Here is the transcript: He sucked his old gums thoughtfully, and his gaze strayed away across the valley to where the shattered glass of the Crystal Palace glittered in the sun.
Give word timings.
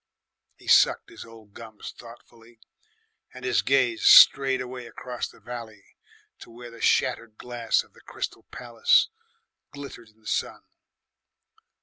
He 0.57 0.65
sucked 0.67 1.11
his 1.11 1.25
old 1.25 1.53
gums 1.53 1.91
thoughtfully, 1.91 2.59
and 3.35 3.45
his 3.45 3.61
gaze 3.61 4.03
strayed 4.03 4.59
away 4.59 4.87
across 4.87 5.27
the 5.27 5.39
valley 5.39 5.95
to 6.39 6.49
where 6.49 6.71
the 6.71 6.81
shattered 6.81 7.37
glass 7.37 7.83
of 7.83 7.93
the 7.93 8.01
Crystal 8.01 8.47
Palace 8.49 9.09
glittered 9.71 10.09
in 10.09 10.19
the 10.19 10.25
sun. 10.25 10.63